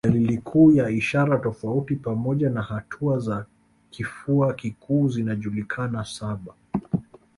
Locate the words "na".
0.71-0.89, 2.49-2.61